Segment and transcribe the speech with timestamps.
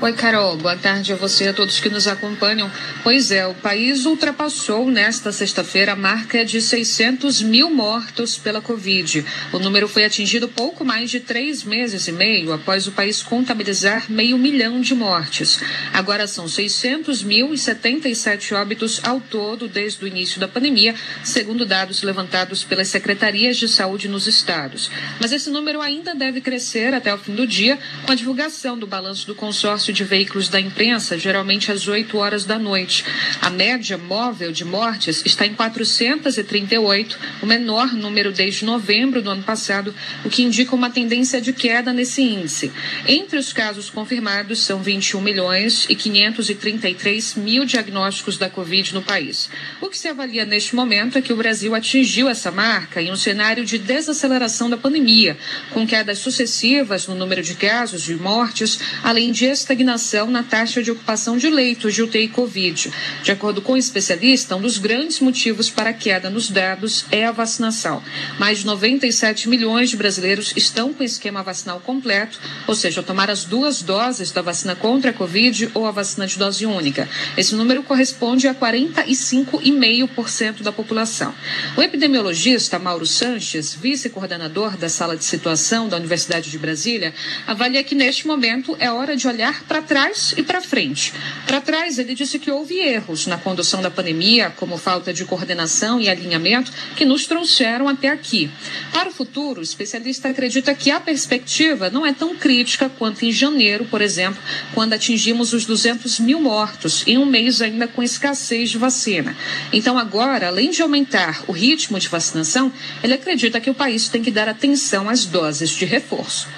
[0.00, 0.56] Oi, Carol.
[0.56, 2.70] Boa tarde a você e a todos que nos acompanham.
[3.02, 9.24] Pois é, o país ultrapassou nesta sexta-feira a marca de 600 mil mortos pela Covid.
[9.52, 14.04] O número foi atingido pouco mais de três meses e meio após o país contabilizar
[14.08, 15.58] meio milhão de mortes.
[15.92, 20.94] Agora são 600 mil e 77 óbitos ao todo desde o início da pandemia,
[21.24, 24.92] segundo dados levantados pelas secretarias de saúde nos estados.
[25.20, 27.76] Mas esse número ainda deve crescer até o fim do dia,
[28.06, 32.44] com a divulgação do balanço do consórcio de veículos da imprensa, geralmente às 8 horas
[32.44, 33.04] da noite.
[33.40, 39.42] A média móvel de mortes está em 438, o menor número desde novembro do ano
[39.42, 42.72] passado, o que indica uma tendência de queda nesse índice.
[43.06, 49.48] Entre os casos confirmados, são 21 milhões e 533 mil diagnósticos da Covid no país.
[49.80, 53.16] O que se avalia neste momento é que o Brasil atingiu essa marca em um
[53.16, 55.36] cenário de desaceleração da pandemia,
[55.70, 60.82] com quedas sucessivas no número de casos e mortes, além de estagnação estagnação na taxa
[60.82, 62.90] de ocupação de leitos de UTI Covid.
[63.22, 67.24] De acordo com o especialista, um dos grandes motivos para a queda nos dados é
[67.24, 68.02] a vacinação.
[68.40, 73.44] Mais de 97 milhões de brasileiros estão com esquema vacinal completo, ou seja, tomar as
[73.44, 77.08] duas doses da vacina contra a Covid ou a vacina de dose única.
[77.36, 81.32] Esse número corresponde a 45,5% da população.
[81.76, 87.14] O epidemiologista Mauro Sanches, vice-coordenador da sala de situação da Universidade de Brasília,
[87.46, 91.12] avalia que neste momento é hora de olhar para trás e para frente.
[91.46, 96.00] Para trás, ele disse que houve erros na condução da pandemia, como falta de coordenação
[96.00, 98.50] e alinhamento, que nos trouxeram até aqui.
[98.90, 103.30] Para o futuro, o especialista acredita que a perspectiva não é tão crítica quanto em
[103.30, 104.42] janeiro, por exemplo,
[104.74, 109.36] quando atingimos os 200 mil mortos, em um mês ainda com escassez de vacina.
[109.72, 114.22] Então, agora, além de aumentar o ritmo de vacinação, ele acredita que o país tem
[114.22, 116.48] que dar atenção às doses de reforço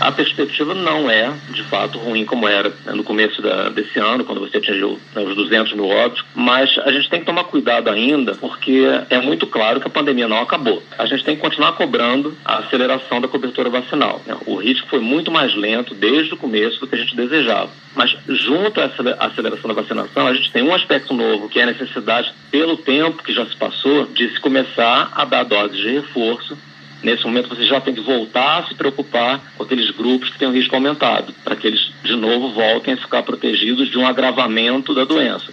[0.00, 4.40] a perspectiva não é, de fato, ruim como era no começo da, desse ano, quando
[4.40, 8.34] você atingiu né, os 200 mil óbitos, mas a gente tem que tomar cuidado ainda,
[8.34, 10.82] porque é muito claro que a pandemia não acabou.
[10.98, 14.20] A gente tem que continuar cobrando a aceleração da cobertura vacinal.
[14.26, 14.36] Né?
[14.46, 17.70] O ritmo foi muito mais lento desde o começo do que a gente desejava.
[17.94, 18.90] Mas, junto à
[19.20, 23.22] aceleração da vacinação, a gente tem um aspecto novo, que é a necessidade, pelo tempo
[23.22, 26.58] que já se passou, de se começar a dar doses de reforço
[27.02, 30.48] Nesse momento, você já tem que voltar a se preocupar com aqueles grupos que têm
[30.48, 34.94] o risco aumentado, para que eles, de novo, voltem a ficar protegidos de um agravamento
[34.94, 35.52] da doença.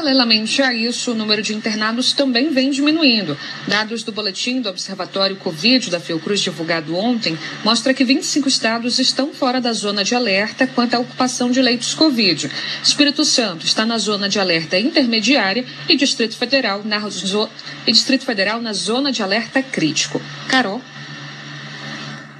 [0.00, 3.36] Paralelamente a isso, o número de internados também vem diminuindo.
[3.68, 9.34] Dados do boletim do Observatório Covid da Fiocruz divulgado ontem mostra que 25 estados estão
[9.34, 12.50] fora da zona de alerta quanto à ocupação de leitos Covid.
[12.82, 16.98] Espírito Santo está na zona de alerta intermediária e Distrito Federal na,
[17.86, 20.18] e Distrito Federal na zona de alerta crítico.
[20.48, 20.80] Carol.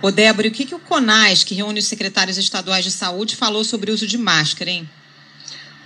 [0.00, 3.64] Ô, Débora, o que, que o CONAS, que reúne os secretários estaduais de saúde, falou
[3.64, 4.88] sobre o uso de máscara, hein?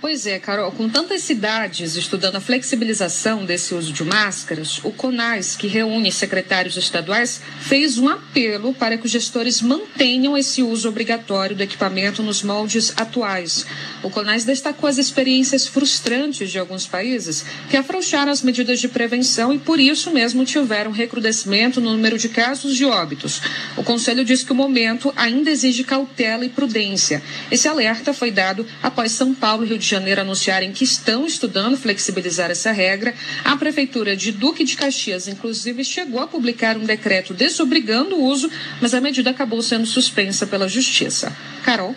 [0.01, 5.55] Pois é, Carol, com tantas cidades estudando a flexibilização desse uso de máscaras, o CONAS,
[5.55, 11.55] que reúne secretários estaduais, fez um apelo para que os gestores mantenham esse uso obrigatório
[11.55, 13.65] do equipamento nos moldes atuais.
[14.03, 19.53] O CONAS destacou as experiências frustrantes de alguns países que afrouxaram as medidas de prevenção
[19.53, 23.41] e, por isso mesmo, tiveram recrudescimento no número de casos de óbitos.
[23.77, 27.23] O Conselho diz que o momento ainda exige cautela e prudência.
[27.49, 31.77] Esse alerta foi dado após São Paulo e Rio de Janeiro anunciarem que estão estudando
[31.77, 33.13] flexibilizar essa regra,
[33.43, 38.49] a Prefeitura de Duque de Caxias, inclusive, chegou a publicar um decreto desobrigando o uso,
[38.81, 41.35] mas a medida acabou sendo suspensa pela Justiça.
[41.63, 41.95] Carol.